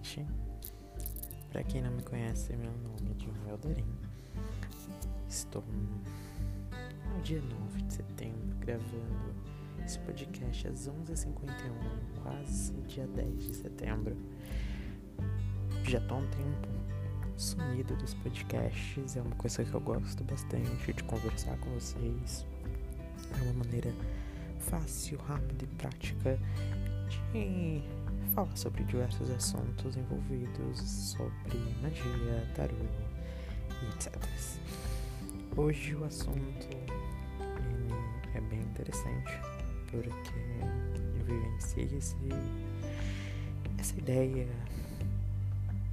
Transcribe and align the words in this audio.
noite. 0.00 0.26
Para 1.52 1.62
quem 1.64 1.82
não 1.82 1.90
me 1.90 2.02
conhece, 2.02 2.56
meu 2.56 2.72
nome 2.72 3.10
é 3.10 3.14
John 3.14 3.50
Elderin. 3.50 3.84
Estou 5.28 5.62
no 5.62 7.22
dia 7.22 7.40
9 7.42 7.82
de 7.82 7.92
setembro 7.92 8.56
gravando 8.60 9.34
esse 9.84 9.98
podcast 10.00 10.68
às 10.68 10.88
11h51, 10.88 11.32
quase 12.22 12.72
dia 12.82 13.06
10 13.08 13.46
de 13.46 13.56
setembro. 13.56 14.16
Já 15.84 16.00
tô 16.00 16.14
há 16.14 16.18
um 16.18 16.26
tempo 16.28 16.68
sumido 17.36 17.94
dos 17.96 18.14
podcasts, 18.14 19.16
é 19.16 19.22
uma 19.22 19.34
coisa 19.36 19.64
que 19.64 19.74
eu 19.74 19.80
gosto 19.80 20.24
bastante 20.24 20.92
de 20.92 21.04
conversar 21.04 21.58
com 21.58 21.70
vocês. 21.70 22.46
É 23.38 23.42
uma 23.42 23.64
maneira 23.64 23.92
fácil, 24.60 25.18
rápida 25.18 25.64
e 25.64 25.68
prática 25.68 26.38
de 27.32 27.82
falar 28.40 28.56
sobre 28.56 28.84
diversos 28.84 29.30
assuntos 29.30 29.96
envolvidos 29.96 30.80
sobre 30.80 31.58
magia, 31.82 32.48
tarô 32.54 32.74
e 33.82 33.86
etc. 33.94 34.16
Hoje 35.56 35.94
o 35.94 36.04
assunto 36.04 36.68
é 38.34 38.40
bem 38.40 38.60
interessante 38.60 39.32
porque 39.90 40.32
eu 41.18 41.24
vivenciei 41.24 41.98
esse, 41.98 42.16
essa 43.78 43.98
ideia 43.98 44.48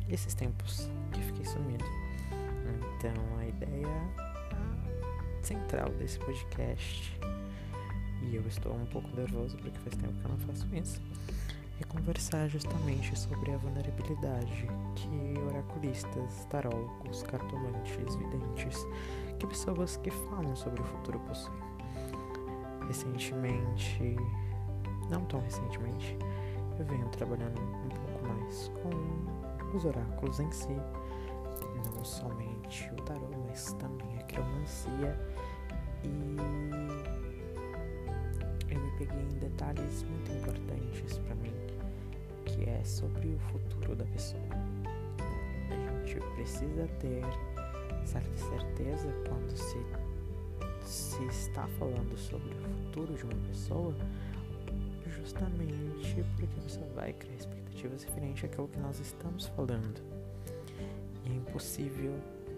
esses 0.09 0.33
tempos 0.33 0.89
que 1.11 1.21
fiquei 1.21 1.45
sumido. 1.45 1.85
Então 2.97 3.39
a 3.39 3.45
ideia 3.45 3.87
central 5.41 5.89
desse 5.99 6.19
podcast 6.19 7.19
e 8.23 8.35
eu 8.35 8.47
estou 8.47 8.73
um 8.73 8.85
pouco 8.85 9.07
nervoso 9.15 9.57
porque 9.57 9.77
faz 9.79 9.95
tempo 9.97 10.13
que 10.13 10.25
eu 10.25 10.31
não 10.31 10.37
faço 10.39 10.67
isso 10.75 11.01
e 11.79 11.83
conversar 11.83 12.47
justamente 12.47 13.17
sobre 13.17 13.51
a 13.51 13.57
vulnerabilidade 13.57 14.67
que 14.95 15.39
oraculistas, 15.47 16.45
tarólogos, 16.49 17.23
cartomantes, 17.23 18.15
videntes, 18.15 18.87
que 19.39 19.47
pessoas 19.47 19.97
que 19.97 20.09
falam 20.09 20.55
sobre 20.55 20.81
o 20.81 20.85
futuro 20.85 21.19
possuem. 21.19 21.57
Recentemente, 22.87 24.15
não 25.09 25.25
tão 25.25 25.39
recentemente, 25.41 26.17
eu 26.79 26.85
venho 26.85 27.07
trabalhando 27.09 27.59
um 27.61 27.89
pouco 27.89 28.27
mais 28.27 28.71
com 28.81 29.75
os 29.75 29.85
oráculos 29.85 30.39
em 30.39 30.51
si, 30.51 30.77
não 31.93 32.03
somente 32.03 32.89
o 32.93 32.95
tarô, 33.03 33.27
mas 33.47 33.73
também 33.73 34.17
a 34.17 34.23
cromancia 34.23 35.19
e 36.03 37.26
peguei 38.97 39.21
em 39.21 39.39
detalhes 39.39 40.03
muito 40.03 40.31
importantes 40.31 41.17
para 41.19 41.35
mim 41.35 41.53
que 42.45 42.69
é 42.69 42.83
sobre 42.83 43.27
o 43.27 43.39
futuro 43.39 43.95
da 43.95 44.05
pessoa. 44.05 44.41
A 45.69 46.05
gente 46.05 46.19
precisa 46.35 46.87
ter 46.99 47.23
certa 48.05 48.37
certeza 48.37 49.13
quando 49.27 49.55
se, 49.55 49.77
se 50.85 51.23
está 51.25 51.67
falando 51.79 52.17
sobre 52.17 52.49
o 52.53 52.57
futuro 52.57 53.13
de 53.13 53.23
uma 53.23 53.47
pessoa, 53.47 53.93
justamente 55.07 56.23
porque 56.37 56.59
você 56.61 56.79
vai 56.95 57.13
criar 57.13 57.35
expectativas 57.35 58.03
referentes 58.03 58.45
àquilo 58.45 58.67
que 58.69 58.79
nós 58.79 58.99
estamos 58.99 59.47
falando. 59.47 60.01
E 61.25 61.29
é 61.29 61.35
impossível 61.35 62.13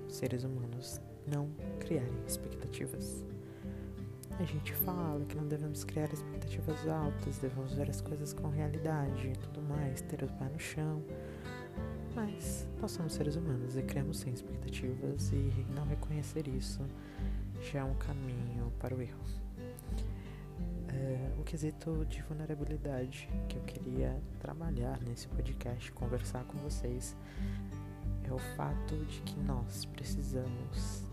seres 0.07 0.43
humanos 0.43 1.01
não 1.27 1.49
criarem 1.79 2.13
expectativas. 2.27 3.25
A 4.39 4.43
gente 4.45 4.73
fala 4.73 5.25
que 5.25 5.35
não 5.35 5.45
devemos 5.45 5.83
criar 5.83 6.11
expectativas 6.13 6.87
altas, 6.87 7.37
devemos 7.39 7.73
ver 7.73 7.89
as 7.89 7.99
coisas 7.99 8.31
com 8.31 8.47
realidade 8.47 9.27
e 9.27 9.37
tudo 9.37 9.61
mais, 9.61 9.99
ter 10.01 10.23
o 10.23 10.27
pé 10.27 10.45
no 10.45 10.57
chão. 10.57 11.03
Mas 12.15 12.65
nós 12.79 12.91
somos 12.91 13.13
seres 13.13 13.35
humanos 13.35 13.75
e 13.75 13.81
criamos 13.81 14.19
sem 14.19 14.33
expectativas 14.33 15.31
e 15.33 15.65
não 15.75 15.85
reconhecer 15.85 16.47
isso 16.47 16.87
já 17.61 17.79
é 17.79 17.83
um 17.83 17.95
caminho 17.95 18.71
para 18.79 18.95
o 18.95 19.01
erro. 19.01 19.19
É, 20.87 21.33
o 21.37 21.43
quesito 21.43 22.05
de 22.05 22.21
vulnerabilidade 22.21 23.29
que 23.49 23.57
eu 23.57 23.63
queria 23.63 24.21
trabalhar 24.39 25.01
nesse 25.01 25.27
podcast, 25.27 25.91
conversar 25.91 26.45
com 26.45 26.57
vocês, 26.59 27.13
é 28.23 28.31
o 28.31 28.39
fato 28.55 28.95
de 29.05 29.21
que 29.21 29.37
nós 29.41 29.83
precisamos 29.85 31.03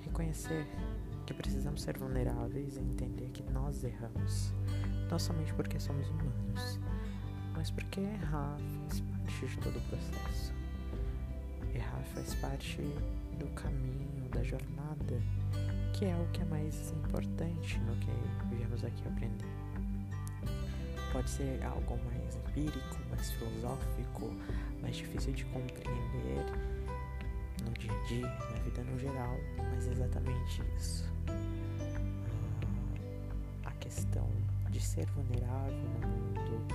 reconhecer 0.00 0.66
que 1.30 1.34
precisamos 1.34 1.82
ser 1.82 1.96
vulneráveis 1.96 2.76
e 2.76 2.80
entender 2.80 3.30
que 3.30 3.44
nós 3.52 3.84
erramos, 3.84 4.52
não 5.08 5.16
somente 5.16 5.54
porque 5.54 5.78
somos 5.78 6.08
humanos, 6.10 6.80
mas 7.54 7.70
porque 7.70 8.00
errar 8.00 8.56
faz 8.88 9.00
parte 9.00 9.46
de 9.46 9.58
todo 9.58 9.78
o 9.78 9.82
processo. 9.82 10.52
Errar 11.72 12.02
faz 12.14 12.34
parte 12.34 12.82
do 13.38 13.46
caminho, 13.54 14.28
da 14.30 14.42
jornada, 14.42 15.22
que 15.94 16.04
é 16.04 16.16
o 16.16 16.26
que 16.32 16.42
é 16.42 16.44
mais 16.46 16.90
importante 16.90 17.78
no 17.78 17.94
que 17.96 18.10
viemos 18.56 18.84
aqui 18.84 19.06
aprender. 19.06 19.46
Pode 21.12 21.30
ser 21.30 21.62
algo 21.62 21.96
mais 22.06 22.34
empírico, 22.34 22.98
mais 23.08 23.30
filosófico, 23.30 24.34
mais 24.82 24.96
difícil 24.96 25.32
de 25.32 25.44
compreender 25.44 26.44
no 27.62 27.72
dia 27.72 27.92
a 27.92 28.06
dia, 28.06 28.26
na 28.26 28.60
vida 28.62 28.82
no 28.82 28.98
geral, 28.98 29.36
mas 29.56 29.86
é 29.88 29.92
exatamente 29.92 30.62
isso. 30.76 31.10
Ah, 33.64 33.68
a 33.68 33.72
questão 33.72 34.28
de 34.70 34.80
ser 34.80 35.06
vulnerável 35.06 35.72
no 35.72 36.08
mundo, 36.08 36.74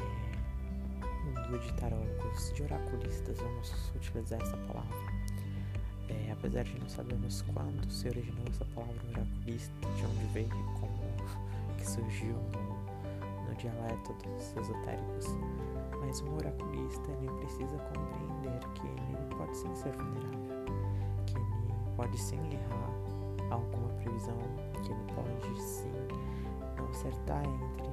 é, 0.00 1.24
mundo 1.24 1.58
de 1.58 1.72
tarólogos, 1.74 2.52
de 2.54 2.62
oraculistas, 2.62 3.38
vamos 3.38 3.92
utilizar 3.94 4.40
essa 4.42 4.56
palavra. 4.56 4.96
É, 6.08 6.32
apesar 6.32 6.64
de 6.64 6.78
não 6.78 6.88
sabermos 6.88 7.42
quando 7.52 7.90
se 7.90 8.08
originou 8.08 8.44
essa 8.48 8.64
palavra 8.66 9.00
oraculista, 9.10 9.74
de 9.80 10.04
onde 10.06 10.24
veio, 10.32 10.48
como 10.80 10.98
que 11.76 11.86
surgiu 11.86 12.34
no, 12.52 13.48
no 13.48 13.54
dialeto 13.56 14.12
dos 14.14 14.56
esotéricos, 14.56 15.26
mas 16.00 16.20
um 16.22 16.34
oraculista 16.34 17.10
ele 17.12 17.30
precisa 17.38 17.78
compreender 17.78 18.60
que 18.74 18.86
ele 18.86 19.34
pode 19.36 19.56
sim 19.56 19.74
ser 19.74 19.92
vulnerável, 19.92 20.64
que 21.26 21.36
ele 21.36 21.96
pode 21.96 22.18
sim 22.18 22.40
errar 22.52 23.08
alguma 23.50 23.88
previsão, 23.94 24.38
que 24.82 24.92
ele 24.92 25.04
pode 25.14 25.60
sim 25.60 25.92
não 26.76 26.86
acertar 26.88 27.42
entre 27.44 27.88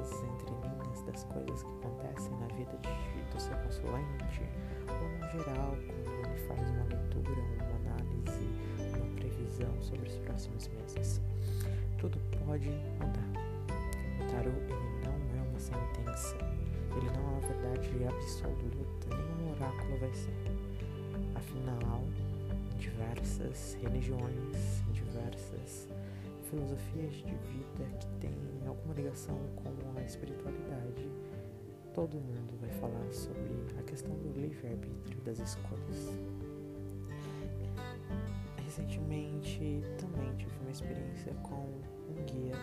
as 0.00 0.22
entrelinhas 0.22 1.02
das 1.02 1.24
coisas 1.24 1.62
que 1.62 1.72
acontecem 1.74 2.32
na 2.38 2.46
vida 2.48 2.78
de, 2.78 3.22
do 3.32 3.40
seu 3.40 3.56
consulente, 3.58 4.42
ou 4.88 5.08
no 5.18 5.44
geral, 5.44 5.76
quando 5.86 6.26
ele 6.26 6.38
faz 6.46 6.70
uma 6.70 6.84
leitura, 6.84 7.42
uma 7.54 7.92
análise, 7.92 8.48
uma 8.96 9.14
previsão 9.16 9.80
sobre 9.80 10.08
os 10.08 10.16
próximos 10.18 10.68
meses. 10.68 11.20
Tudo 11.98 12.18
pode 12.46 12.70
mudar. 12.98 13.30
O 14.20 14.32
tarô 14.32 14.79
ele 16.96 17.10
não 17.10 17.20
é 17.20 17.30
uma 17.30 17.40
verdade 17.40 18.04
absoluta, 18.04 19.16
nenhum 19.16 19.52
oráculo 19.52 19.98
vai 19.98 20.12
ser. 20.14 20.34
Afinal, 21.34 22.02
diversas 22.78 23.76
religiões, 23.82 24.82
diversas 24.92 25.88
filosofias 26.48 27.12
de 27.14 27.22
vida 27.24 27.84
que 28.00 28.06
têm 28.20 28.34
alguma 28.66 28.94
ligação 28.94 29.38
com 29.56 29.98
a 29.98 30.02
espiritualidade, 30.02 31.08
todo 31.94 32.14
mundo 32.14 32.58
vai 32.60 32.70
falar 32.70 33.12
sobre 33.12 33.78
a 33.78 33.82
questão 33.82 34.14
do 34.16 34.40
livre-arbítrio 34.40 35.20
das 35.22 35.38
escolhas. 35.38 36.12
Recentemente 38.64 39.82
também 39.98 40.34
tive 40.36 40.52
uma 40.60 40.70
experiência 40.70 41.32
com 41.42 41.54
um 41.56 42.24
guia 42.26 42.56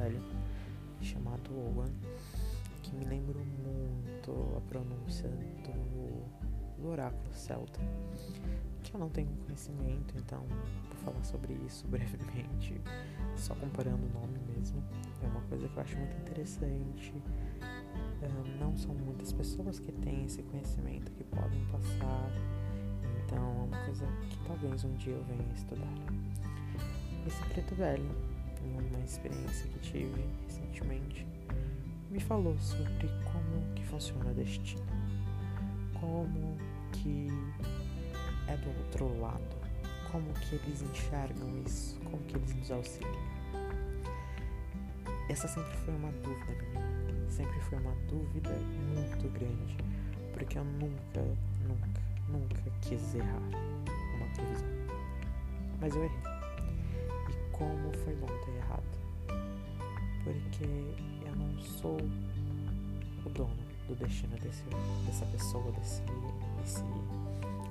velho 0.00 0.22
chamado 1.02 1.50
Owen, 1.52 1.92
que 2.82 2.94
me 2.94 3.04
lembrou 3.04 3.42
muito 3.44 4.56
a 4.56 4.60
pronúncia 4.62 5.28
do, 5.28 6.80
do 6.80 6.88
oráculo 6.88 7.32
celta, 7.32 7.80
que 8.82 8.94
eu 8.94 9.00
não 9.00 9.08
tenho 9.10 9.28
conhecimento, 9.44 10.14
então 10.16 10.40
vou 10.40 10.96
falar 11.04 11.24
sobre 11.24 11.54
isso 11.66 11.86
brevemente, 11.88 12.80
só 13.36 13.54
comparando 13.54 14.06
o 14.06 14.20
nome 14.20 14.38
mesmo. 14.56 14.82
É 15.22 15.26
uma 15.26 15.40
coisa 15.42 15.68
que 15.68 15.76
eu 15.76 15.82
acho 15.82 15.98
muito 15.98 16.16
interessante. 16.16 17.12
Uh, 17.12 18.58
não 18.58 18.76
são 18.76 18.94
muitas 18.94 19.32
pessoas 19.32 19.78
que 19.78 19.92
têm 19.92 20.26
esse 20.26 20.42
conhecimento 20.42 21.10
que 21.12 21.24
podem 21.24 21.64
passar, 21.66 22.30
então 23.24 23.38
é 23.38 23.64
uma 23.64 23.84
coisa 23.84 24.06
que 24.28 24.38
talvez 24.46 24.84
um 24.84 24.92
dia 24.94 25.14
eu 25.14 25.24
venha 25.24 25.52
estudar. 25.54 25.94
Esse 27.26 27.42
preto 27.46 27.74
velho 27.74 28.10
uma 28.64 29.00
experiência 29.04 29.66
que 29.68 29.78
tive 29.80 30.24
recentemente, 30.46 31.26
me 32.10 32.20
falou 32.20 32.56
sobre 32.58 33.08
como 33.24 33.74
que 33.74 33.84
funciona 33.86 34.30
o 34.30 34.34
destino, 34.34 34.84
como 35.98 36.56
que 36.92 37.28
é 38.48 38.56
do 38.56 38.68
outro 38.68 39.20
lado, 39.20 39.56
como 40.10 40.32
que 40.34 40.56
eles 40.56 40.82
enxergam 40.82 41.62
isso, 41.64 41.98
como 42.00 42.18
que 42.24 42.36
eles 42.36 42.54
nos 42.54 42.70
auxiliam. 42.70 43.30
essa 45.28 45.46
sempre 45.46 45.76
foi 45.84 45.94
uma 45.94 46.10
dúvida 46.12 46.52
minha. 46.72 47.30
Sempre 47.30 47.60
foi 47.60 47.78
uma 47.78 47.94
dúvida 48.08 48.50
muito 48.50 49.28
grande. 49.32 49.76
Porque 50.32 50.58
eu 50.58 50.64
nunca, 50.64 51.22
nunca, 51.66 52.00
nunca 52.28 52.70
quis 52.82 53.14
errar 53.14 53.40
uma 54.16 54.26
previsão. 54.34 54.68
Mas 55.80 55.94
eu 55.94 56.04
errei. 56.04 56.39
Como 57.60 57.92
foi 57.92 58.14
bom 58.14 58.26
ter 58.26 58.56
errado. 58.56 58.82
Porque 60.24 60.64
eu 61.26 61.36
não 61.36 61.58
sou 61.58 61.98
o 63.26 63.28
dono 63.28 63.54
do 63.86 63.94
destino 63.96 64.34
desse, 64.38 64.64
dessa 65.04 65.26
pessoa, 65.26 65.70
desse, 65.72 66.00
desse 66.58 66.82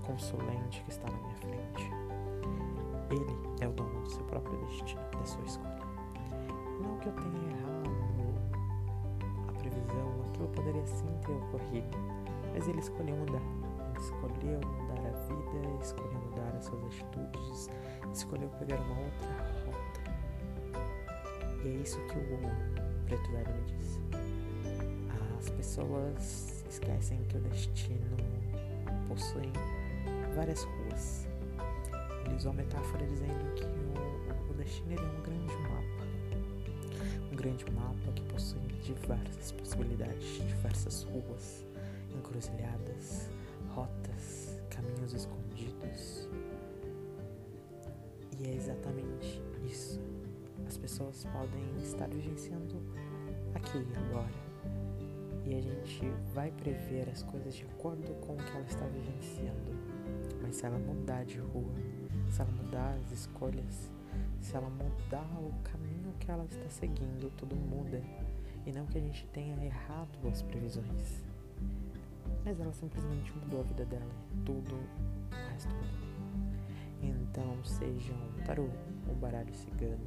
consulente 0.05 0.83
que 0.83 0.91
está 0.91 1.09
na 1.09 1.17
minha 1.17 1.35
frente. 1.37 1.91
Ele 3.09 3.25
é 3.61 3.67
o 3.67 3.71
dono 3.71 4.03
do 4.03 4.11
seu 4.11 4.23
próprio 4.25 4.63
destino, 4.67 5.01
da 5.11 5.25
sua 5.25 5.43
escolha. 5.45 5.79
Não 6.79 6.99
que 6.99 7.07
eu 7.07 7.13
tenha 7.13 7.49
errado 7.49 7.89
a 9.47 9.51
previsão, 9.53 10.25
aquilo 10.29 10.49
poderia 10.49 10.85
sim 10.85 11.07
ter 11.25 11.31
ocorrido, 11.31 11.97
mas 12.53 12.67
ele 12.67 12.79
escolheu 12.79 13.15
mudar. 13.15 13.41
Ele 13.89 13.99
escolheu 13.99 14.59
mudar 14.59 14.99
a 14.99 15.11
vida, 15.25 15.83
escolheu 15.83 16.18
suas 16.65 16.83
atitudes, 16.85 17.69
escolheu 18.13 18.49
pegar 18.59 18.79
uma 18.81 18.99
outra 18.99 19.29
rota. 19.65 19.89
E 21.63 21.67
é 21.67 21.71
isso 21.81 21.99
que 22.07 22.17
o 22.17 23.05
preto 23.05 23.31
velho 23.31 23.53
me 23.53 23.61
disse. 23.77 23.99
As 25.37 25.49
pessoas 25.49 26.63
esquecem 26.69 27.23
que 27.29 27.37
o 27.37 27.39
destino 27.41 28.17
possui 29.07 29.51
várias 30.35 30.63
ruas. 30.63 31.27
Ele 32.25 32.35
usou 32.35 32.51
a 32.51 32.55
metáfora 32.55 33.05
dizendo 33.05 33.53
que 33.55 33.63
o, 33.65 34.51
o 34.51 34.53
destino 34.53 34.93
é 34.93 35.01
um 35.01 35.21
grande 35.21 35.55
mapa. 35.63 36.03
Um 37.31 37.35
grande 37.35 37.65
mapa 37.71 38.11
que 38.13 38.23
possui 38.23 38.67
diversas 38.83 39.51
possibilidades, 39.53 40.37
diversas 40.47 41.03
ruas, 41.03 41.65
encruzilhadas, 42.17 43.29
rotas, 43.73 44.59
caminhos 44.69 45.13
escondidos. 45.13 45.48
E 48.39 48.47
é 48.47 48.55
exatamente 48.55 49.41
isso. 49.65 49.99
As 50.67 50.77
pessoas 50.77 51.25
podem 51.25 51.83
estar 51.83 52.07
vivenciando 52.07 52.75
aqui 53.53 53.77
e 53.77 53.97
agora 53.97 54.49
e 55.49 55.55
a 55.55 55.61
gente 55.61 56.07
vai 56.33 56.51
prever 56.51 57.09
as 57.09 57.23
coisas 57.23 57.55
de 57.55 57.63
acordo 57.63 58.13
com 58.21 58.33
o 58.33 58.37
que 58.37 58.51
ela 58.51 58.65
está 58.67 58.85
vivenciando. 58.85 59.71
Mas 60.41 60.57
se 60.57 60.65
ela 60.65 60.77
mudar 60.77 61.25
de 61.25 61.39
rua, 61.39 61.73
se 62.29 62.41
ela 62.41 62.51
mudar 62.51 62.95
as 63.03 63.11
escolhas, 63.11 63.91
se 64.39 64.55
ela 64.55 64.69
mudar 64.69 65.27
o 65.39 65.51
caminho 65.63 66.13
que 66.19 66.29
ela 66.29 66.45
está 66.45 66.69
seguindo, 66.69 67.31
tudo 67.35 67.55
muda. 67.55 67.99
E 68.65 68.71
não 68.71 68.85
que 68.85 68.99
a 68.99 69.01
gente 69.01 69.25
tenha 69.27 69.55
errado 69.65 70.27
as 70.27 70.43
previsões. 70.43 71.23
Mas 72.45 72.59
ela 72.59 72.73
simplesmente 72.73 73.31
mudou 73.35 73.61
a 73.61 73.63
vida 73.63 73.85
dela 73.85 74.11
e 74.31 74.37
tudo 74.43 74.75
o 74.75 75.51
resto 75.51 75.73
mudou. 75.73 76.28
Então, 77.01 77.63
sejam 77.63 78.17
tarô, 78.45 78.67
um 79.07 79.15
baralho 79.15 79.53
cigano, 79.53 80.05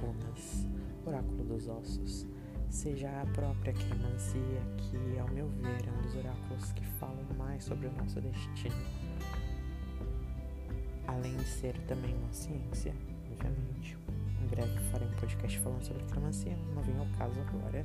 runas, 0.00 0.66
oráculo 1.06 1.44
dos 1.44 1.68
ossos, 1.68 2.26
seja 2.68 3.08
a 3.20 3.26
própria 3.26 3.72
quiromancia, 3.72 4.60
que, 4.76 5.18
ao 5.18 5.28
meu 5.28 5.48
ver, 5.48 5.86
é 5.86 5.90
um 5.90 6.02
dos 6.02 6.14
oráculos 6.16 6.72
que 6.72 6.84
falam 6.98 7.24
mais 7.38 7.64
sobre 7.64 7.86
o 7.86 7.92
nosso 7.92 8.20
destino. 8.20 8.74
Além 11.06 11.36
de 11.36 11.44
ser 11.44 11.78
também 11.86 12.14
uma 12.14 12.32
ciência, 12.32 12.94
obviamente. 13.30 13.96
Em 14.42 14.46
breve 14.46 14.78
farei 14.90 15.08
um 15.08 15.12
podcast 15.12 15.58
falando 15.60 15.82
sobre 15.82 16.04
quiromancia, 16.04 16.56
não 16.74 16.82
vem 16.82 16.96
ao 16.98 17.06
caso 17.18 17.40
agora. 17.40 17.84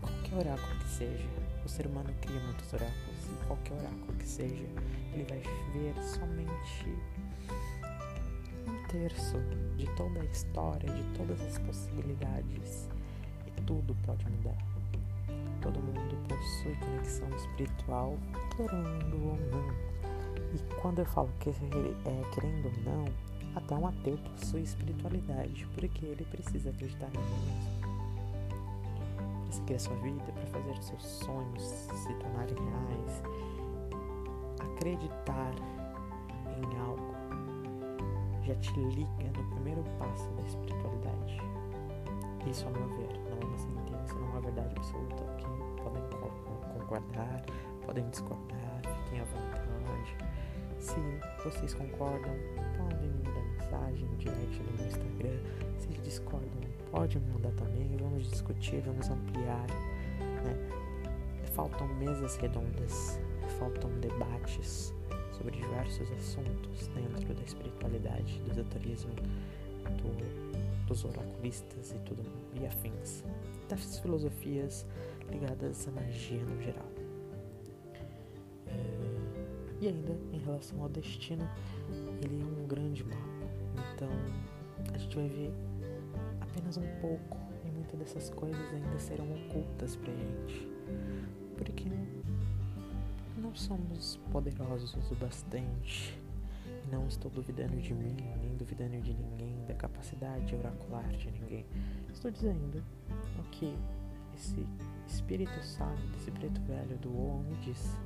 Qualquer 0.00 0.38
oráculo 0.38 0.78
que 0.78 0.88
seja, 0.88 1.28
o 1.66 1.68
ser 1.68 1.86
humano 1.86 2.12
cria 2.20 2.40
muitos 2.40 2.72
oráculos, 2.72 3.24
e 3.24 3.46
qualquer 3.46 3.74
oráculo 3.74 4.12
que 4.18 4.26
seja, 4.26 4.66
ele 5.12 5.24
vai 5.28 5.40
ver 5.72 5.94
somente 6.02 6.88
um 8.66 8.88
terço 8.88 9.36
de 9.76 9.86
toda 9.96 10.20
a 10.20 10.24
história, 10.24 10.90
de 10.90 11.02
todas 11.18 11.40
as 11.42 11.58
possibilidades 11.58 12.88
tudo 13.66 13.94
pode 14.06 14.24
mudar. 14.30 14.56
Todo 15.60 15.80
mundo 15.80 16.16
possui 16.28 16.74
conexão 16.76 17.28
espiritual, 17.36 18.16
querendo 18.56 19.26
ou 19.26 19.38
não. 19.50 19.68
E 20.54 20.80
quando 20.80 21.00
eu 21.00 21.06
falo 21.06 21.28
que 21.40 21.50
é 21.50 21.52
querendo 22.34 22.66
ou 22.66 22.84
não, 22.84 23.04
até 23.54 23.74
um 23.74 23.86
ateu 23.86 24.16
possui 24.18 24.62
espiritualidade, 24.62 25.66
porque 25.74 26.06
ele 26.06 26.24
precisa 26.26 26.70
acreditar 26.70 27.08
em 27.08 27.75
a 29.74 29.78
sua 29.78 29.96
vida, 29.96 30.24
para 30.32 30.46
fazer 30.46 30.70
os 30.70 30.84
seus 30.84 31.02
sonhos 31.02 31.62
se 31.62 32.14
tornarem 32.14 32.54
reais. 32.54 33.22
Acreditar 34.60 35.54
em 36.56 36.78
algo 36.78 37.14
já 38.42 38.54
te 38.56 38.78
liga 38.78 39.32
no 39.36 39.44
primeiro 39.54 39.82
passo 39.98 40.30
da 40.30 40.42
espiritualidade. 40.42 41.40
Isso, 42.48 42.64
ao 42.66 42.72
meu 42.72 42.88
ver, 42.96 43.18
não 43.28 43.38
é 43.40 43.44
uma 43.44 43.58
sentença, 43.58 44.14
não 44.14 44.26
é 44.28 44.30
uma 44.30 44.40
verdade 44.40 44.74
absoluta. 44.76 45.22
Ok? 45.24 45.46
Podem 45.82 46.02
concordar, 46.78 47.44
podem 47.84 48.08
discordar, 48.10 48.80
fiquem 49.04 49.20
à 49.20 49.24
vontade. 49.24 49.66
Se 50.78 51.00
vocês 51.42 51.74
concordam, 51.74 52.32
podem 52.76 53.10
me 53.10 53.24
mandar 53.24 53.42
mensagem 53.42 54.06
no 54.06 54.16
direct 54.16 54.62
no 54.62 54.72
meu 54.76 54.86
Instagram. 54.86 55.40
Se 55.78 55.88
discordam, 55.88 56.65
pode 56.90 57.18
me 57.18 57.32
mandar 57.32 57.52
também. 57.52 57.96
Vamos 57.96 58.30
discutir, 58.30 58.80
vamos 58.80 59.08
ampliar. 59.10 59.66
Né? 60.44 60.56
Faltam 61.54 61.86
mesas 61.96 62.36
redondas, 62.36 63.18
faltam 63.58 63.90
debates 64.00 64.92
sobre 65.32 65.56
diversos 65.56 66.10
assuntos 66.12 66.88
dentro 66.88 67.34
da 67.34 67.42
espiritualidade, 67.42 68.40
do 68.42 68.52
esoterismo, 68.52 69.14
do 69.14 70.46
dos 70.86 71.04
oraculistas 71.04 71.92
e 71.92 71.98
tudo 72.00 72.22
e 72.54 72.66
afins, 72.66 73.24
das 73.68 73.98
filosofias 73.98 74.86
ligadas 75.30 75.86
à 75.88 75.90
magia 75.90 76.42
no 76.44 76.62
geral. 76.62 76.90
É, 78.68 79.80
e 79.80 79.88
ainda 79.88 80.16
em 80.32 80.38
relação 80.38 80.80
ao 80.82 80.88
destino, 80.88 81.48
ele 82.22 82.40
é 82.40 82.62
um 82.62 82.66
grande 82.66 83.04
mapa, 83.04 83.46
então 83.94 84.08
a 84.94 84.98
gente 84.98 85.16
vai 85.16 85.28
ver 85.28 85.52
apenas 86.56 86.78
um 86.78 87.00
pouco 87.00 87.36
e 87.64 87.70
muitas 87.70 87.98
dessas 87.98 88.30
coisas 88.30 88.58
ainda 88.72 88.98
serão 88.98 89.26
ocultas 89.30 89.94
pra 89.96 90.10
gente, 90.10 90.66
porque 91.56 91.84
não 93.36 93.54
somos 93.54 94.18
poderosos 94.32 94.94
o 95.10 95.14
bastante. 95.16 96.18
Não 96.90 97.06
estou 97.08 97.30
duvidando 97.30 97.76
de 97.78 97.92
mim, 97.92 98.16
nem 98.40 98.56
duvidando 98.56 99.00
de 99.00 99.12
ninguém, 99.12 99.64
da 99.66 99.74
capacidade 99.74 100.54
oracular 100.54 101.08
de 101.16 101.30
ninguém. 101.32 101.66
Estou 102.12 102.30
dizendo 102.30 102.82
o 103.38 103.42
que 103.50 103.76
esse 104.34 104.64
espírito 105.06 105.62
sábio, 105.62 106.06
desse 106.12 106.30
preto 106.30 106.60
velho 106.62 106.96
do 106.98 107.10
homem 107.18 107.52
diz. 107.60 107.96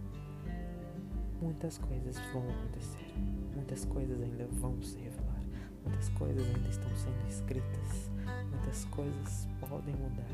Muitas 1.43 1.79
coisas 1.79 2.19
vão 2.33 2.43
acontecer, 2.51 3.15
muitas 3.55 3.85
coisas 3.85 4.21
ainda 4.21 4.47
vão 4.47 4.83
se 4.83 4.99
revelar, 4.99 5.43
muitas 5.85 6.09
coisas 6.11 6.43
ainda 6.55 6.69
estão 6.69 6.95
sendo 6.97 7.29
escritas, 7.29 8.10
coisas 8.91 9.49
podem 9.61 9.95
mudar, 9.95 10.27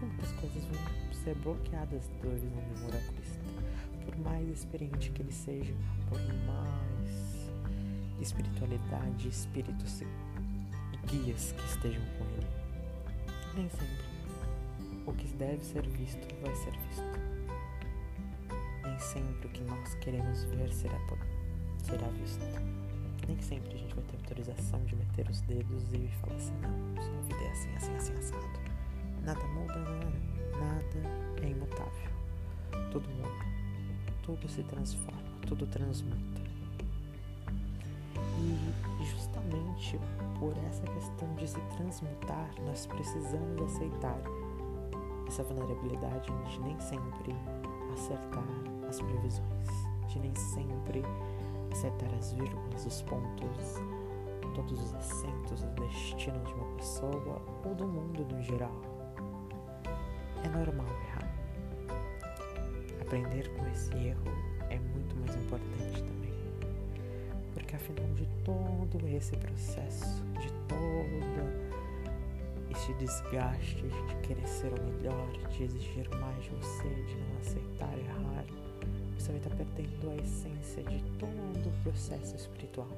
muitas 0.00 0.32
coisas 0.32 0.64
vão 0.64 1.14
ser 1.24 1.34
bloqueadas 1.36 2.08
do 2.20 2.28
horizonte 2.28 2.80
do 2.80 2.86
oraculista. 2.86 3.40
Por 4.04 4.16
mais 4.18 4.48
experiente 4.48 5.10
que 5.10 5.22
ele 5.22 5.32
seja, 5.32 5.74
por 6.08 6.18
mais 6.18 7.50
espiritualidade, 8.20 9.28
espíritos 9.28 10.00
e 10.02 10.06
guias 11.06 11.52
que 11.52 11.64
estejam 11.64 12.02
com 12.18 12.24
ele. 12.24 12.46
Nem 13.54 13.68
sempre 13.68 14.10
o 15.06 15.12
que 15.12 15.26
deve 15.36 15.64
ser 15.64 15.86
visto 15.88 16.26
vai 16.42 16.54
ser 16.54 16.72
visto. 16.72 17.20
Nem 18.84 18.98
sempre 18.98 19.46
o 19.46 19.50
que 19.50 19.62
nós 19.62 19.94
queremos 19.96 20.44
ver 20.44 20.72
será, 20.72 20.98
será 21.82 22.08
visto. 22.08 22.79
Nem 23.30 23.40
sempre 23.42 23.74
a 23.74 23.76
gente 23.76 23.94
vai 23.94 24.02
ter 24.06 24.16
autorização 24.16 24.84
de 24.86 24.96
meter 24.96 25.30
os 25.30 25.40
dedos 25.42 25.92
e 25.92 26.08
falar 26.20 26.34
assim: 26.34 26.52
não, 26.60 27.00
sua 27.00 27.22
vida 27.22 27.44
é 27.44 27.50
assim, 27.52 27.76
assim, 27.76 27.94
assim, 27.94 28.12
assado. 28.14 28.60
Nada 29.22 29.46
muda, 29.46 29.78
nada, 29.78 30.12
nada 30.58 31.40
é 31.40 31.48
imutável. 31.48 32.10
Tudo 32.90 33.08
muda, 33.08 33.44
tudo 34.24 34.48
se 34.48 34.64
transforma, 34.64 35.22
tudo 35.46 35.64
transmuta. 35.68 36.40
E 39.00 39.04
justamente 39.04 39.96
por 40.40 40.58
essa 40.66 40.82
questão 40.82 41.32
de 41.36 41.46
se 41.46 41.60
transmutar, 41.76 42.50
nós 42.66 42.86
precisamos 42.86 43.62
aceitar 43.62 44.18
essa 45.28 45.44
vulnerabilidade 45.44 46.32
de 46.50 46.60
nem 46.62 46.80
sempre 46.80 47.32
acertar 47.92 48.42
as 48.88 49.00
previsões, 49.00 49.68
de 50.08 50.18
nem 50.18 50.34
sempre 50.34 51.04
acertar 51.72 52.12
as 52.14 52.32
vírgulas, 52.32 52.86
os 52.86 53.02
pontos 53.02 53.80
todos 54.54 54.82
os 54.82 54.94
assentos, 54.94 55.62
os 55.62 55.72
destinos 55.72 56.46
de 56.46 56.54
uma 56.54 56.76
pessoa 56.76 57.42
ou 57.64 57.74
do 57.74 57.86
mundo 57.86 58.26
no 58.30 58.42
geral. 58.42 58.80
É 60.44 60.48
normal 60.48 60.86
errar. 61.08 61.32
Aprender 63.00 63.48
com 63.56 63.66
esse 63.68 63.92
erro 63.94 64.24
é 64.68 64.78
muito 64.78 65.16
mais 65.16 65.34
importante 65.36 66.02
também. 66.02 66.34
Porque 67.54 67.76
afinal 67.76 68.06
de 68.14 68.26
todo 68.44 69.06
esse 69.08 69.36
processo, 69.36 70.22
de 70.40 70.50
todo 70.68 71.70
esse 72.70 72.92
desgaste 72.94 73.82
de 73.82 74.16
querer 74.22 74.46
ser 74.46 74.72
o 74.72 74.82
melhor, 74.82 75.28
de 75.50 75.64
exigir 75.64 76.08
mais 76.20 76.44
de 76.44 76.50
você, 76.50 76.88
de 76.88 77.16
não 77.16 77.38
aceitar 77.40 77.98
errar, 77.98 78.44
você 79.20 79.32
vai 79.32 79.36
estar 79.38 79.54
perdendo 79.54 80.10
a 80.10 80.16
essência 80.16 80.82
de 80.82 81.02
todo 81.18 81.68
o 81.68 81.82
processo 81.82 82.34
espiritual, 82.34 82.88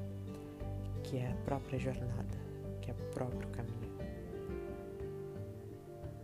que 1.02 1.16
é 1.16 1.28
a 1.28 1.34
própria 1.44 1.78
jornada, 1.80 2.38
que 2.80 2.90
é 2.90 2.94
o 2.94 3.12
próprio 3.12 3.48
caminho. 3.48 3.72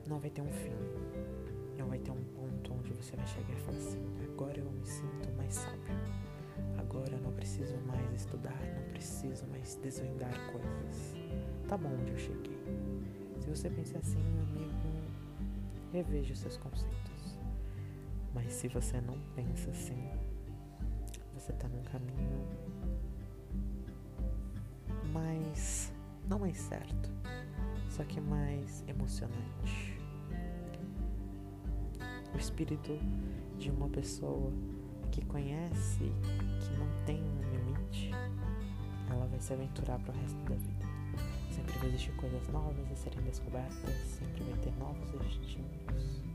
Não 0.07 0.21
vai 0.21 0.31
ter 0.31 0.41
um 0.41 0.53
fim, 0.53 0.71
não 1.77 1.89
vai 1.89 1.99
ter 1.99 2.13
um 2.13 2.25
ponto 2.37 2.75
onde 2.75 2.93
você 2.93 3.17
vai 3.17 3.27
chegar 3.27 3.53
e 3.53 3.61
falar 3.61 3.77
assim: 3.77 3.99
agora 4.23 4.59
eu 4.59 4.71
me 4.71 4.87
sinto 4.87 5.33
mais 5.37 5.55
sábio, 5.55 5.97
agora 6.79 7.13
eu 7.13 7.21
não 7.21 7.33
preciso 7.33 7.77
mais 7.79 8.13
estudar, 8.13 8.57
não 8.77 8.93
preciso 8.93 9.47
mais 9.49 9.75
desvendar 9.83 10.33
coisas. 10.53 11.17
Tá 11.69 11.77
bom 11.77 11.91
onde 12.01 12.13
eu 12.13 12.19
cheguei. 12.19 12.59
Se 13.41 13.51
você 13.51 13.69
pensa 13.69 13.99
assim, 13.99 14.23
amigo, 14.43 14.73
reveja 15.93 16.33
os 16.33 16.39
seus 16.39 16.57
conceitos. 16.57 16.98
Mas 18.39 18.53
se 18.53 18.69
você 18.69 19.01
não 19.01 19.19
pensa 19.35 19.69
assim, 19.71 20.09
você 21.35 21.51
está 21.51 21.69
num 21.69 21.83
caminho 21.83 22.47
mais. 25.13 25.93
não 26.29 26.39
mais 26.39 26.57
certo, 26.57 27.11
só 27.91 28.05
que 28.05 28.21
mais 28.21 28.85
emocionante. 28.87 30.01
O 32.33 32.39
espírito 32.39 32.97
de 33.59 33.73
uma 33.73 33.89
pessoa 33.89 34.53
que 35.11 35.25
conhece 35.25 36.05
que 36.61 36.79
não 36.79 36.87
tem 37.07 37.21
um 37.21 37.41
limite, 37.41 38.13
ela 39.11 39.27
vai 39.27 39.41
se 39.41 39.53
aventurar 39.53 39.99
para 39.99 40.15
o 40.15 40.17
resto 40.17 40.39
da 40.45 40.55
vida. 40.55 40.87
Sempre 41.51 41.77
vai 41.79 41.89
existir 41.89 42.15
coisas 42.15 42.47
novas 42.51 42.89
a 42.89 42.95
serem 42.95 43.21
descobertas, 43.23 43.97
sempre 44.07 44.45
vai 44.45 44.59
ter 44.61 44.73
novos 44.77 45.11
destinos, 45.11 46.28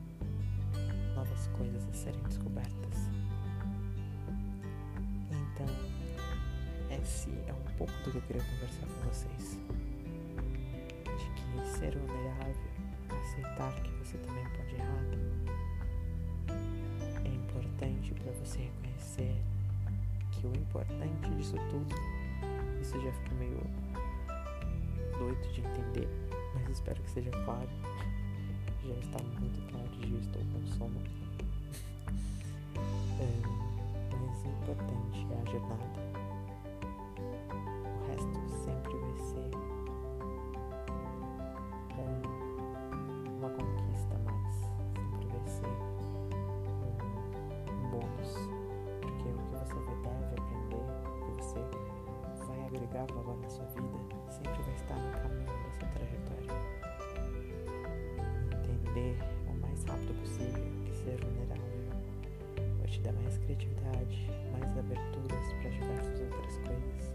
coisas 1.58 1.88
a 1.90 1.94
serem 1.94 2.22
descobertas. 2.24 3.10
Então, 5.32 5.68
esse 7.02 7.30
é 7.48 7.54
um 7.54 7.78
pouco 7.78 7.94
do 8.04 8.12
que 8.12 8.18
eu 8.18 8.22
queria 8.24 8.44
conversar 8.44 8.88
com 8.88 9.10
vocês. 9.10 9.60
De 11.06 11.26
que 11.36 11.78
ser 11.78 11.98
vulnerável, 11.98 12.56
aceitar 13.10 13.74
que 13.82 13.92
você 13.92 14.18
também 14.18 14.44
pode 14.50 14.76
errar, 14.76 15.04
é 17.26 17.30
importante 17.30 18.14
para 18.14 18.32
você 18.34 18.60
reconhecer 18.60 19.36
que 20.32 20.48
o 20.48 20.56
importante 20.56 21.30
disso 21.38 21.56
tudo, 21.70 21.96
isso 22.82 23.00
já 23.00 23.12
fica 23.12 23.36
meio 23.36 23.60
doido 25.18 25.54
de 25.54 25.62
entender, 25.62 26.10
mas 26.54 26.70
espero 26.70 27.02
que 27.02 27.10
seja 27.12 27.32
claro. 27.46 27.70
Já 28.86 28.94
está 28.96 29.24
muito 29.40 29.62
tarde 29.72 30.06
e 30.06 30.20
estou 30.20 30.42
com 30.52 30.68
sono. 30.78 31.23
É, 33.24 33.42
mas 34.12 34.44
o 34.44 34.48
importante 34.50 35.28
é 35.32 35.36
a 35.36 35.46
jornada. 35.50 36.04
O 37.86 38.00
resto 38.08 38.40
sempre 38.50 38.98
vai 38.98 39.16
ser 39.18 39.52
um, 41.98 42.22
uma 43.38 43.50
conquista 43.50 44.18
mais. 44.26 44.56
Sempre 44.56 45.28
vai 45.28 45.48
ser 45.48 45.76
um 47.72 47.90
bônus. 47.90 48.32
Porque 49.02 49.30
o 49.30 49.38
que 49.38 49.56
você 49.56 49.80
deve 49.86 50.36
aprender, 50.36 50.86
o 51.06 51.26
que 51.26 51.32
você 51.44 51.62
vai 52.46 52.60
agregar 52.68 53.06
valor 53.14 53.38
na 53.38 53.50
sua 53.50 53.66
vida, 53.66 54.00
sempre 54.30 54.62
vai 54.64 54.76
estar 54.76 54.96
no 54.96 55.12
caminho 55.22 55.46
da 55.46 55.72
sua 55.72 55.88
trajetória. 55.90 56.54
Entender 58.52 59.18
o 59.48 59.54
mais 59.62 59.84
rápido 59.86 60.14
possível 60.20 60.63
dar 63.04 63.12
mais 63.22 63.38
criatividade, 63.38 64.30
mais 64.54 64.78
aberturas 64.78 65.54
para 65.62 65.70
diversas 65.70 66.22
outras 66.22 66.58
coisas. 66.60 67.12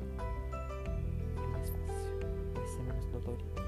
É 1.36 1.46
mais 1.46 1.70
fácil, 1.70 2.18
vai 2.54 2.66
ser 2.66 2.82
menos 2.82 3.06
dolorido. 3.06 3.62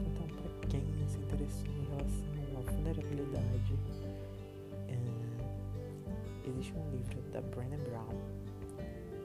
Então, 0.00 0.26
para 0.26 0.68
quem 0.68 0.82
se 1.06 1.18
interessou 1.18 1.68
em 1.74 1.84
relação 1.90 2.58
à 2.58 2.70
vulnerabilidade, 2.70 3.78
é, 4.88 6.48
existe 6.48 6.72
um 6.74 6.90
livro 6.90 7.20
da 7.30 7.42
Brené 7.42 7.76
Brown 7.76 8.16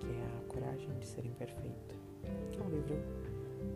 que 0.01 0.07
é 0.07 0.21
A 0.21 0.47
Coragem 0.49 0.99
de 0.99 1.05
Ser 1.05 1.25
Imperfeito. 1.25 1.95
É 2.25 2.61
um 2.61 2.69
livro 2.69 2.97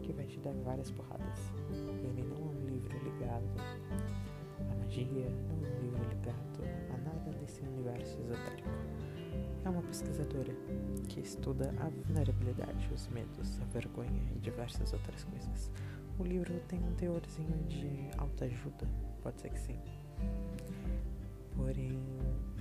que 0.02 0.12
vai 0.12 0.26
te 0.26 0.40
dar 0.40 0.54
várias 0.66 0.92
porradas. 0.92 1.40
Ele 1.72 2.24
não 2.24 2.36
é 2.36 2.50
um 2.50 2.66
livro 2.66 2.98
ligado 3.00 3.48
à 4.60 4.76
magia, 4.76 5.30
não 5.48 5.68
é 5.68 5.72
um 5.72 5.82
livro 5.82 6.04
ligado 6.10 6.93
desse 7.54 7.62
universo 7.62 8.20
esotérico. 8.20 8.70
É 9.64 9.70
uma 9.70 9.82
pesquisadora 9.84 10.54
que 11.08 11.20
estuda 11.20 11.74
a 11.80 11.90
vulnerabilidade, 11.90 12.90
os 12.94 13.08
medos, 13.10 13.62
a 13.62 13.66
vergonha 13.66 14.24
e 14.36 14.40
diversas 14.40 14.92
outras 14.92 15.24
coisas. 15.24 15.72
O 16.18 16.24
livro 16.24 16.60
tem 16.68 16.80
um 16.84 16.94
teorzinho 16.96 17.64
de 17.68 18.10
autoajuda, 18.18 18.88
pode 19.22 19.40
ser 19.42 19.50
que 19.50 19.60
sim. 19.60 19.80
Porém, 21.56 22.00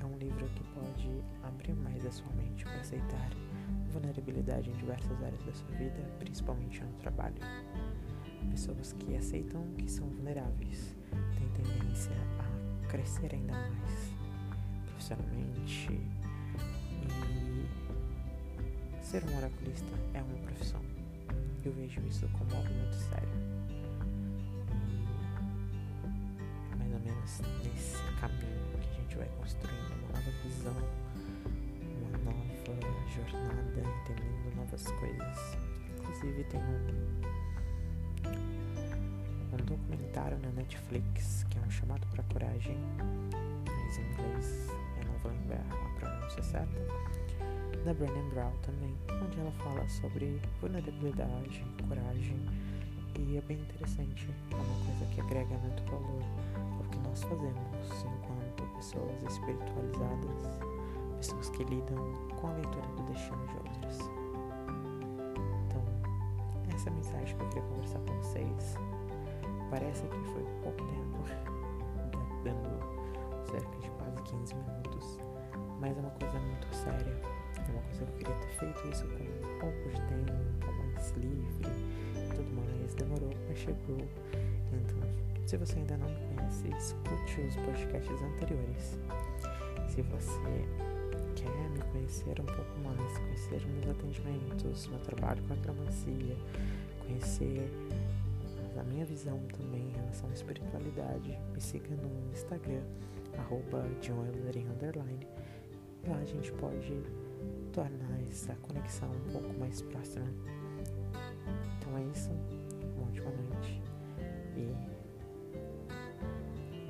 é 0.01 0.05
um 0.05 0.17
livro 0.19 0.47
que 0.51 0.65
pode 0.75 1.25
abrir 1.43 1.75
mais 1.75 2.05
a 2.05 2.13
sua 2.13 2.31
mente 2.33 2.65
para 2.65 2.81
aceitar 2.81 3.31
vulnerabilidade 3.91 4.71
em 4.71 4.75
diversas 4.75 5.23
áreas 5.23 5.43
da 5.45 5.53
sua 5.53 5.71
vida, 5.77 6.03
principalmente 6.19 6.83
no 6.83 6.93
trabalho. 6.95 7.41
Pessoas 8.51 8.93
que 8.93 9.17
aceitam 9.17 9.67
que 9.79 9.91
são 9.91 10.07
vulneráveis 10.09 10.95
têm 11.39 11.49
tendência 11.51 12.13
a 12.39 12.87
crescer 12.89 13.35
ainda 13.35 13.53
mais 13.53 14.22
profissionalmente 15.03 15.91
e 19.01 19.05
ser 19.05 19.25
um 19.25 19.37
oraculista 19.37 19.99
é 20.15 20.23
uma 20.23 20.39
profissão. 20.39 20.81
Eu 21.65 21.73
vejo 21.73 22.01
isso 22.07 22.29
como 22.29 22.55
algo 22.55 22.73
muito 22.73 22.95
sério. 22.95 23.29
E 26.73 26.77
mais 26.77 26.93
ou 26.93 27.01
menos 27.01 27.41
nesse 27.65 27.97
caminho 28.21 28.79
que 28.81 28.89
a 28.89 28.93
gente 29.01 29.17
vai 29.17 29.29
construindo 29.39 29.93
uma 29.99 30.09
nova 30.13 30.31
visão 30.45 30.77
jornada, 33.13 33.81
entendendo 34.03 34.57
novas 34.57 34.85
coisas. 34.85 35.59
Inclusive 35.99 36.45
tem 36.45 36.61
um, 36.61 36.79
um 39.53 39.57
documentário 39.65 40.39
na 40.39 40.51
Netflix 40.53 41.45
que 41.51 41.59
é 41.59 41.61
um 41.61 41.71
chamado 41.71 42.07
para 42.09 42.23
coragem, 42.25 42.77
em 42.77 44.13
inglês 44.13 44.73
a 45.29 45.99
pronúncia 45.99 46.43
certa, 46.43 46.81
da 47.85 47.95
Brené 47.95 48.23
Brown 48.31 48.53
também, 48.63 48.95
onde 49.25 49.41
ela 49.41 49.53
fala 49.53 49.89
sobre 49.89 50.41
vulnerabilidade, 50.61 51.65
coragem 51.89 52.37
e 53.19 53.37
é 53.37 53.41
bem 53.43 53.59
interessante, 53.59 54.29
é 54.51 54.55
uma 54.55 54.87
coisa 54.87 55.07
que 55.15 55.21
agrega 55.21 55.57
muito 55.59 55.83
valor 55.85 56.23
ao 56.79 56.85
que 56.91 56.99
nós 56.99 57.23
fazemos 57.23 58.05
enquanto 58.05 58.77
pessoas 58.77 59.23
espiritualizadas 59.23 60.73
pessoas 61.23 61.51
que 61.51 61.63
lidam 61.63 62.13
com 62.41 62.49
a 62.49 62.53
leitura 62.55 62.87
do 62.97 63.03
destino 63.05 63.47
de 63.47 63.55
outras. 63.55 64.11
Então, 65.69 65.83
essa 66.75 66.89
é 66.89 66.93
mensagem 66.93 67.37
que 67.37 67.45
eu 67.45 67.49
queria 67.49 67.63
conversar 67.63 68.01
com 68.01 68.15
vocês. 68.17 68.75
Parece 69.71 70.03
que 70.03 70.17
foi 70.33 70.45
pouco 70.65 70.85
tempo, 70.85 71.23
dando 72.43 73.02
cerca 73.53 73.79
de 73.79 73.91
quase 73.91 74.23
15 74.23 74.55
minutos, 74.55 75.19
mas 75.79 75.97
é 75.97 76.01
uma 76.01 76.11
coisa 76.11 76.39
muito 76.39 76.75
séria. 76.75 77.21
É 77.57 77.71
uma 77.71 77.83
coisa 77.83 78.05
que 78.07 78.11
eu 78.11 78.17
queria 78.17 78.35
ter 78.37 78.49
feito 78.59 78.89
isso 78.89 79.05
com 79.05 79.47
um 79.47 79.59
pouco 79.61 79.89
de 79.91 80.01
tempo, 80.09 80.73
mais 80.79 81.11
livre 81.13 81.71
e 82.17 82.35
tudo 82.35 82.51
mais. 82.55 82.95
Demorou, 82.95 83.31
mas 83.47 83.59
chegou. 83.59 83.99
Então, 84.73 84.99
se 85.47 85.57
você 85.59 85.79
ainda 85.79 85.99
não 85.99 86.09
me 86.09 86.35
conhece, 86.35 86.69
escute 86.69 87.41
os 87.43 87.57
podcasts 87.57 88.23
anteriores. 88.23 88.99
Se 89.89 90.01
você 90.01 90.67
quer 91.37 91.71
me 91.71 91.83
conhecer 91.93 92.41
um 92.41 92.47
pouco 92.47 92.79
mais, 92.83 93.19
conhecer 93.19 93.61
meus 93.67 93.89
atendimentos, 93.91 94.87
meu 94.87 95.01
trabalho 95.01 95.43
com 95.43 95.53
a 95.53 95.57
cromancia, 95.59 96.37
conhecer 97.01 97.71
a 98.79 98.83
minha 98.85 99.05
visão 99.05 99.39
também 99.57 99.89
em 99.89 99.93
relação 99.93 100.29
à 100.31 100.33
espiritualidade, 100.33 101.39
me 101.53 101.61
siga 101.61 101.95
no 101.97 102.31
Instagram, 102.33 102.83
arroba 103.39 103.87
lá 106.07 106.17
a 106.17 106.25
gente 106.25 106.53
pode 106.53 107.03
tornar 107.73 108.21
essa 108.29 108.55
conexão 108.57 109.11
um 109.11 109.33
pouco 109.33 109.53
mais 109.59 109.83
próxima. 109.83 110.27
Então 111.79 111.97
é 111.99 112.05
isso. 112.13 112.31
Uma 112.97 113.09
ótima 113.09 113.31
noite. 113.31 113.83
E 114.57 114.75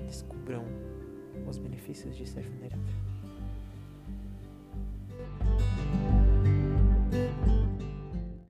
descubram 0.05 0.65
os 1.49 1.59
benefícios 1.59 2.17
de 2.17 2.27
ser 2.27 2.43
vulnerável. 2.43 3.12